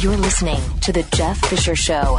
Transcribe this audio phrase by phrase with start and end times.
[0.00, 2.18] You're listening to The Jeff Fisher Show.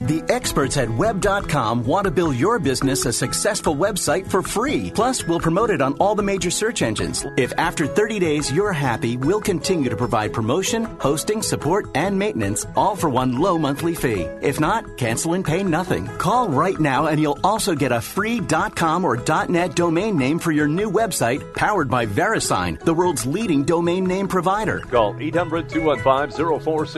[0.00, 4.90] The experts at web.com want to build your business a successful website for free.
[4.92, 7.26] Plus, we'll promote it on all the major search engines.
[7.36, 12.64] If after 30 days you're happy, we'll continue to provide promotion, hosting, support, and maintenance,
[12.76, 14.22] all for one low monthly fee.
[14.40, 16.06] If not, cancel and pay nothing.
[16.16, 19.18] Call right now and you'll also get a free .com or
[19.48, 24.28] .net domain name for your new website powered by VeriSign, the world's leading domain name
[24.28, 24.80] provider.
[24.80, 25.14] Call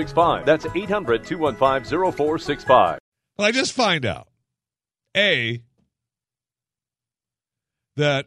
[0.06, 0.44] 800-215-0465.
[0.44, 2.98] That's 800-215-0465.
[3.38, 4.28] Well, I just find out,
[5.16, 5.62] A,
[7.96, 8.26] that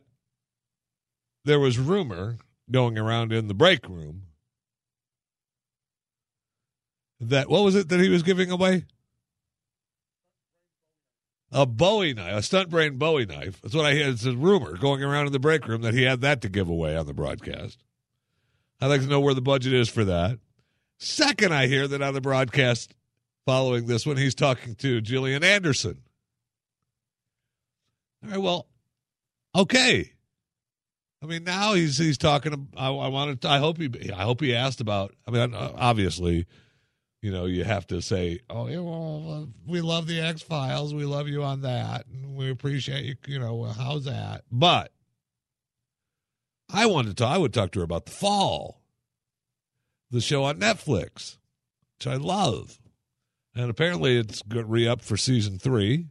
[1.44, 2.38] there was rumor
[2.72, 4.24] going around in the break room
[7.20, 8.86] that, what was it that he was giving away?
[11.52, 13.62] A Bowie knife, a stunt brain Bowie knife.
[13.62, 14.10] That's what I hear.
[14.10, 16.68] It's a rumor going around in the break room that he had that to give
[16.68, 17.82] away on the broadcast.
[18.82, 20.40] I'd like to know where the budget is for that.
[20.98, 22.96] Second, I hear that on the broadcast
[23.46, 26.02] following this one, he's talking to Gillian Anderson.
[28.24, 28.68] All right, well,
[29.56, 30.12] okay.
[31.22, 32.70] I mean, now he's he's talking.
[32.78, 33.42] I, I wanted.
[33.42, 34.12] To, I hope he.
[34.12, 35.14] I hope he asked about.
[35.28, 36.46] I mean, uh, obviously,
[37.22, 40.94] you know, you have to say, "Oh, yeah, well, we love the X Files.
[40.94, 44.44] We love you on that, and we appreciate you." You know, how's that?
[44.52, 44.92] But
[46.72, 47.26] I wanted to.
[47.26, 48.82] I would talk to her about the Fall,
[50.16, 51.38] the show on Netflix,
[51.98, 52.80] which I love,
[53.54, 56.08] and apparently it's re up for season three.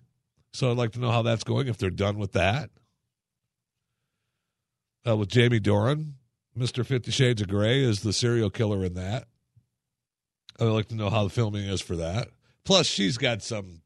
[0.53, 1.67] So I'd like to know how that's going.
[1.67, 2.71] If they're done with that,
[5.07, 6.13] uh, with Jamie Dornan,
[6.55, 9.27] Mister Fifty Shades of Grey is the serial killer in that.
[10.61, 12.29] I'd like to know how the filming is for that.
[12.65, 13.83] Plus, she's got some,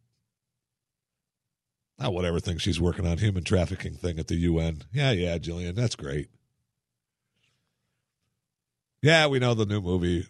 [1.99, 4.83] not whatever thing she's working on, human trafficking thing at the UN.
[4.93, 6.29] Yeah, yeah, Gillian, that's great.
[9.09, 10.27] Yeah, we know the new movie.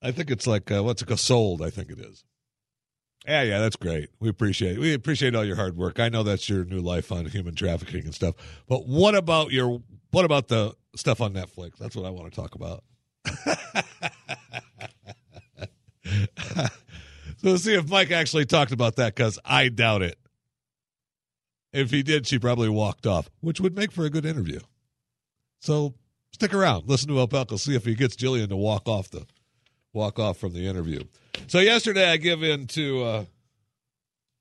[0.00, 1.18] I think it's like uh, what's it called?
[1.18, 1.60] Sold.
[1.60, 2.22] I think it is.
[3.26, 4.10] Yeah, yeah, that's great.
[4.20, 4.78] We appreciate it.
[4.78, 5.98] we appreciate all your hard work.
[5.98, 8.36] I know that's your new life on human trafficking and stuff.
[8.68, 9.82] But what about your
[10.12, 11.78] what about the stuff on Netflix?
[11.78, 12.84] That's what I want to talk about.
[17.38, 20.16] so see if Mike actually talked about that because I doubt it.
[21.72, 24.60] If he did, she probably walked off, which would make for a good interview.
[25.58, 25.94] So
[26.32, 29.26] stick around, listen to Opelka, see if he gets Gillian to walk off the
[29.92, 31.04] walk off from the interview.
[31.46, 33.24] So yesterday, I give in to uh,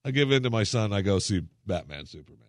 [0.04, 0.94] I give in to my son.
[0.94, 2.40] I go see Batman Superman.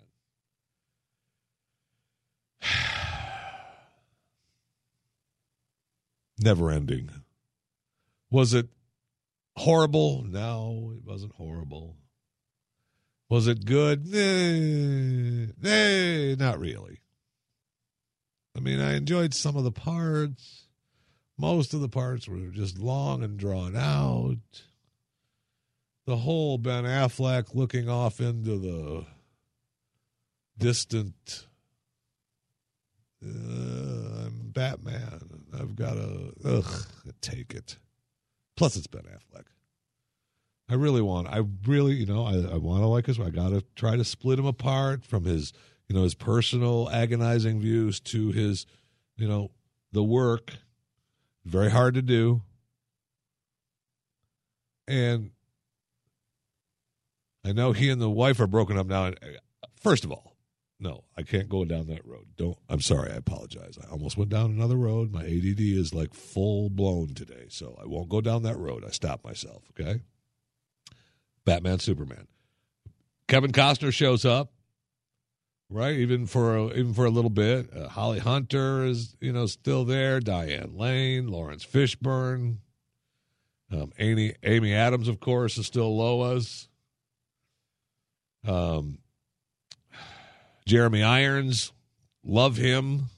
[6.38, 7.10] Never ending.
[8.30, 8.68] Was it
[9.56, 10.24] horrible?
[10.24, 11.96] No, it wasn't horrible.
[13.28, 14.06] Was it good?
[14.06, 17.01] Nah, nah, not really.
[18.62, 20.68] I mean, I enjoyed some of the parts.
[21.36, 24.36] Most of the parts were just long and drawn out.
[26.06, 29.04] The whole Ben Affleck looking off into the
[30.56, 31.48] distant.
[33.20, 35.42] Uh, I'm Batman.
[35.52, 36.86] I've got to ugh
[37.20, 37.78] take it.
[38.56, 39.46] Plus, it's Ben Affleck.
[40.68, 41.26] I really want.
[41.26, 43.18] I really, you know, I, I want to like his.
[43.18, 45.52] I got to try to split him apart from his,
[45.92, 48.64] you know, his personal agonizing views to his,
[49.18, 49.50] you know,
[49.92, 50.54] the work.
[51.44, 52.40] Very hard to do.
[54.88, 55.32] And
[57.44, 59.08] I know he and the wife are broken up now.
[59.08, 59.12] Uh,
[59.82, 60.34] first of all,
[60.80, 62.24] no, I can't go down that road.
[62.38, 62.56] Don't.
[62.70, 63.12] I'm sorry.
[63.12, 63.76] I apologize.
[63.78, 65.12] I almost went down another road.
[65.12, 68.82] My ADD is like full blown today, so I won't go down that road.
[68.82, 69.62] I stopped myself.
[69.78, 70.00] Okay.
[71.44, 72.28] Batman, Superman.
[73.28, 74.52] Kevin Costner shows up,
[75.72, 75.96] right?
[75.96, 77.74] Even for a, even for a little bit.
[77.74, 80.20] Uh, Holly Hunter is you know still there.
[80.20, 82.58] Diane Lane, Laurence Fishburne,
[83.72, 86.68] um, Amy Amy Adams, of course, is still Lois.
[88.46, 88.98] Um,
[90.66, 91.72] Jeremy Irons,
[92.24, 93.10] love him.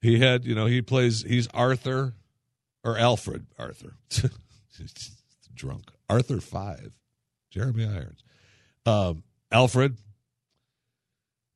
[0.00, 2.14] He had, you know, he plays, he's Arthur
[2.84, 3.96] or Alfred Arthur.
[5.54, 5.90] Drunk.
[6.08, 6.92] Arthur Five.
[7.50, 8.22] Jeremy Irons.
[8.84, 9.96] Um, Alfred.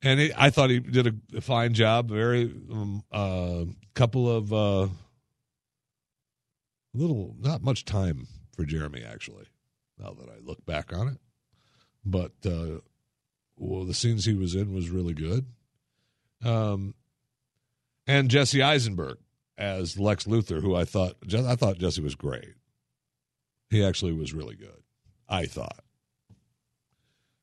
[0.03, 2.09] And I thought he did a, a fine job.
[2.09, 3.65] Very, um, uh,
[3.95, 4.89] couple of, uh,
[6.95, 8.27] little, not much time
[8.57, 9.45] for Jeremy, actually,
[9.99, 11.19] now that I look back on it.
[12.05, 12.81] But, uh,
[13.57, 15.45] well, the scenes he was in was really good.
[16.43, 16.95] Um,
[18.07, 19.19] and Jesse Eisenberg
[19.59, 22.55] as Lex Luthor, who I thought I thought Jesse was great.
[23.69, 24.83] He actually was really good.
[25.29, 25.85] I thought.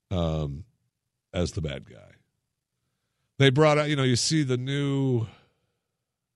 [0.09, 0.65] Um,
[1.33, 2.15] as the bad guy,
[3.37, 3.89] they brought out.
[3.89, 5.27] You know, you see the new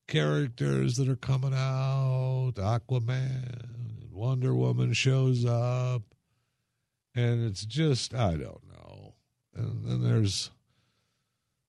[0.07, 2.53] characters that are coming out.
[2.55, 6.03] Aquaman, Wonder Woman shows up,
[7.15, 9.15] and it's just I don't know.
[9.55, 10.51] And then there's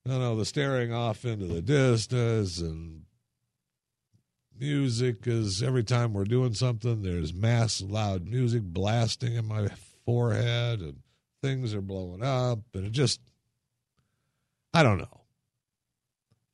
[0.05, 3.03] I don't know the staring off into the distance and
[4.59, 9.67] music is every time we're doing something there's mass loud music blasting in my
[10.05, 10.99] forehead and
[11.41, 13.19] things are blowing up and it just
[14.73, 15.22] I don't know.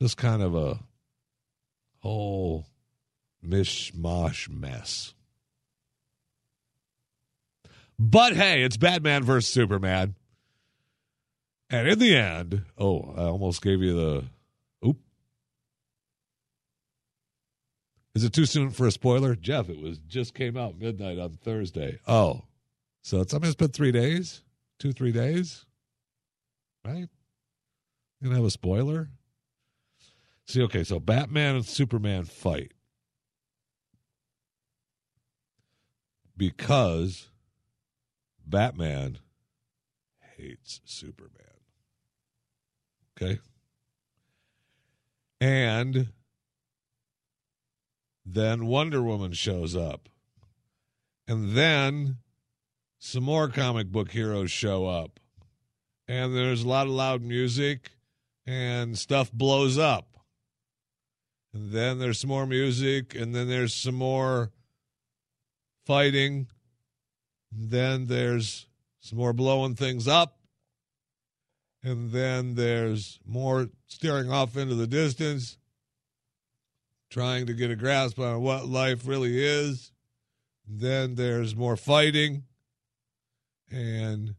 [0.01, 0.80] Just kind of a
[2.00, 2.66] whole
[3.46, 5.13] mishmash mess.
[7.98, 10.16] But hey, it's Batman versus Superman.
[11.69, 14.24] And in the end, oh, I almost gave you the
[14.88, 14.98] oop.
[18.16, 19.36] Is it too soon for a spoiler?
[19.36, 22.00] Jeff, it was just came out midnight on Thursday.
[22.07, 22.44] Oh.
[23.01, 24.44] So it's I mean it's been three days?
[24.80, 25.66] Two, three days?
[26.86, 27.10] Right?
[28.24, 29.10] Gonna have a spoiler?
[30.50, 32.72] See, okay, so Batman and Superman fight.
[36.36, 37.30] Because
[38.44, 39.19] Batman
[40.36, 41.44] hates Superman.
[43.16, 43.40] Okay?
[45.40, 46.07] And
[48.25, 50.10] then Wonder Woman shows up.
[51.28, 52.18] And then
[52.98, 55.19] some more comic book heroes show up.
[56.07, 57.92] And there's a lot of loud music
[58.48, 60.09] and stuff blows up.
[61.54, 64.51] And then there's some more music, and then there's some more
[65.86, 66.48] fighting.
[67.51, 68.68] Then there's
[69.00, 70.38] some more blowing things up.
[71.81, 75.57] And then there's more staring off into the distance,
[77.10, 79.92] trying to get a grasp on what life really is.
[80.68, 82.44] Then there's more fighting
[83.72, 84.36] and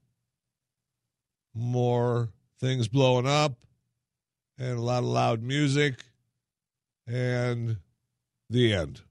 [1.54, 2.28] more
[2.60, 3.54] things blowing up
[4.58, 6.04] and a lot of loud music
[7.10, 7.78] and
[8.48, 9.02] the end.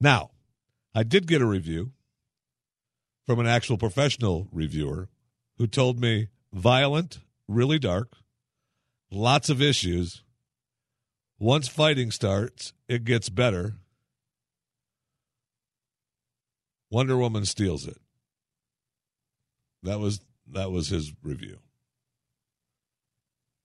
[0.00, 0.30] Now,
[0.94, 1.92] I did get a review
[3.26, 5.08] from an actual professional reviewer
[5.58, 8.16] who told me violent, really dark,
[9.10, 10.22] lots of issues.
[11.38, 13.74] Once fighting starts, it gets better.
[16.90, 17.96] Wonder Woman steals it.
[19.82, 20.20] That was
[20.52, 21.58] that was his review.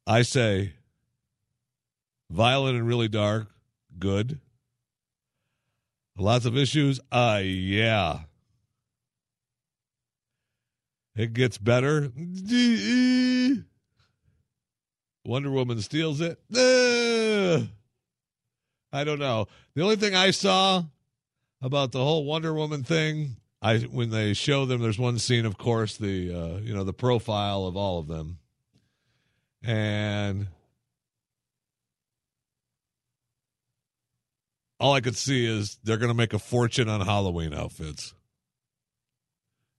[0.05, 0.73] I say
[2.29, 3.49] violent and really dark,
[3.99, 4.39] good.
[6.17, 8.21] Lots of issues, uh yeah.
[11.15, 12.11] It gets better.
[15.25, 16.39] Wonder Woman steals it.
[18.93, 19.47] I don't know.
[19.75, 20.83] The only thing I saw
[21.61, 23.35] about the whole Wonder Woman thing
[23.67, 26.93] I when they show them, there's one scene, of course, the uh, you know the
[26.93, 28.37] profile of all of them,
[29.61, 30.47] and
[34.79, 38.13] all I could see is they're going to make a fortune on Halloween outfits.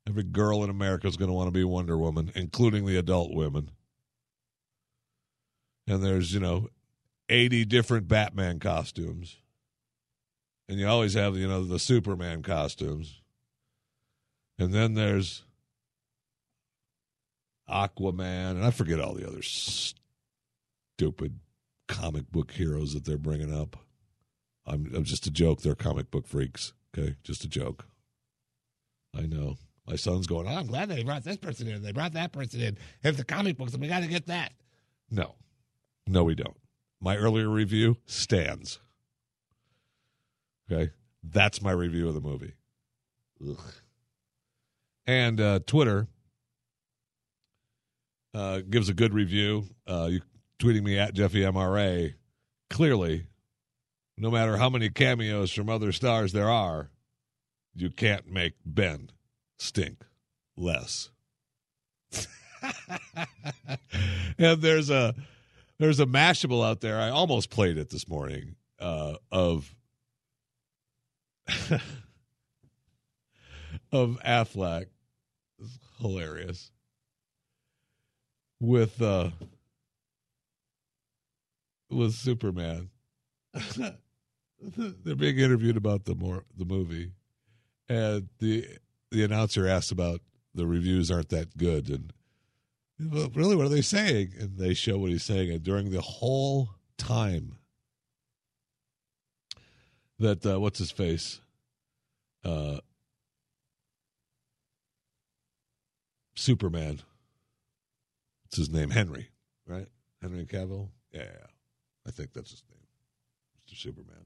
[0.06, 3.32] Every girl in America is going to want to be Wonder Woman, including the adult
[3.32, 3.70] women.
[5.86, 6.68] And there's you know,
[7.30, 9.38] eighty different Batman costumes,
[10.68, 13.22] and you always have you know the Superman costumes
[14.58, 15.42] and then there's
[17.68, 21.40] Aquaman, and I forget all the other stupid
[21.86, 23.76] comic book heroes that they're bringing up.
[24.66, 25.62] I'm, I'm just a joke.
[25.62, 26.72] They're comic book freaks.
[26.96, 27.86] Okay, just a joke.
[29.16, 29.56] I know.
[29.86, 30.46] My son's going.
[30.46, 31.82] Oh, I'm glad they brought this person in.
[31.82, 32.76] They brought that person in.
[33.02, 34.52] If the comic books, we got to get that.
[35.10, 35.36] No,
[36.06, 36.56] no, we don't.
[37.00, 38.80] My earlier review stands.
[40.70, 40.90] Okay,
[41.22, 42.52] that's my review of the movie.
[43.48, 43.58] Ugh.
[45.08, 46.06] And uh, Twitter
[48.34, 49.64] uh, gives a good review.
[49.86, 50.20] Uh, you
[50.60, 52.12] tweeting me at Jeffy MRA.
[52.68, 53.26] Clearly,
[54.18, 56.90] no matter how many cameos from other stars there are,
[57.74, 59.10] you can't make Ben
[59.58, 60.04] stink
[60.58, 61.08] less.
[64.38, 65.14] and there's a
[65.78, 67.00] there's a mashable out there.
[67.00, 69.74] I almost played it this morning uh, of
[73.90, 74.88] of Affleck
[76.00, 76.70] hilarious.
[78.60, 79.30] With uh
[81.90, 82.90] with Superman.
[84.76, 87.12] They're being interviewed about the more the movie.
[87.88, 88.66] And the
[89.10, 90.20] the announcer asks about
[90.54, 92.12] the reviews aren't that good and
[93.00, 94.32] well, really what are they saying?
[94.38, 97.56] And they show what he's saying and during the whole time
[100.18, 101.40] that uh, what's his face?
[102.44, 102.78] Uh
[106.38, 107.02] Superman
[108.48, 108.88] What's his name?
[108.88, 109.28] Henry,
[109.66, 109.88] right?
[110.22, 110.88] Henry Cavill.
[111.12, 111.24] Yeah,
[112.06, 112.80] I think that's his name.
[113.60, 113.76] Mr.
[113.78, 114.24] Superman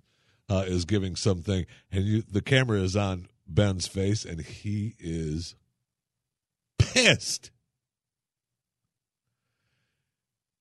[0.49, 5.57] uh, is giving something, and you, the camera is on Ben's face, and he is
[6.79, 7.51] pissed.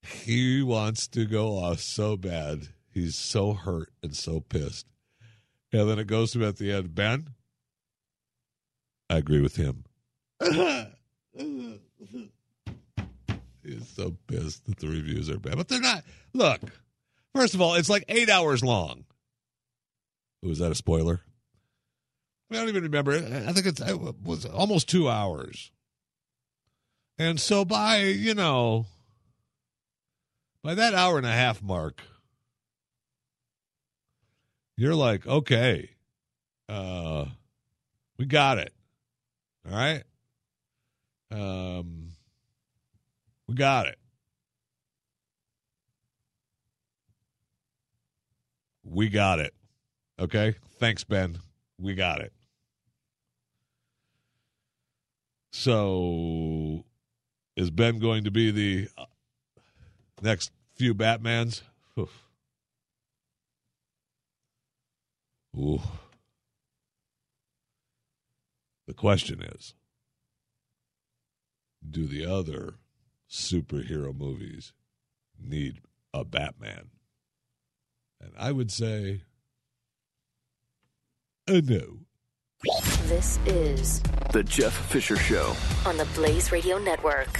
[0.01, 2.69] He wants to go off so bad.
[2.89, 4.87] He's so hurt and so pissed.
[5.71, 7.35] And then it goes to at the end, Ben,
[9.07, 9.83] I agree with him.
[11.35, 12.29] He's
[13.95, 15.57] so pissed that the reviews are bad.
[15.57, 16.03] But they're not.
[16.33, 16.61] Look,
[17.35, 19.05] first of all, it's like eight hours long.
[20.43, 21.21] Was that a spoiler?
[22.51, 23.13] I don't even remember.
[23.13, 23.79] I think it
[24.25, 25.71] was almost two hours.
[27.17, 28.87] And so by, you know,
[30.63, 32.01] by that hour and a half mark,
[34.75, 35.91] you're like, okay,
[36.67, 37.25] uh,
[38.17, 38.73] we got it.
[39.65, 40.03] All right.
[41.31, 42.11] Um,
[43.47, 43.97] we got it.
[48.83, 49.53] We got it.
[50.19, 50.55] Okay.
[50.79, 51.39] Thanks, Ben.
[51.79, 52.33] We got it.
[55.53, 56.85] So,
[57.55, 59.05] is Ben going to be the uh,
[60.21, 61.61] next few Batmans?
[65.57, 65.81] Ooh.
[68.87, 69.73] The question is
[71.87, 72.75] do the other
[73.29, 74.73] superhero movies
[75.39, 75.81] need
[76.13, 76.89] a Batman?
[78.19, 79.23] And I would say
[81.47, 81.99] uh, no.
[83.07, 85.55] This is The Jeff Fisher Show.
[85.85, 87.39] on the Blaze Radio Network.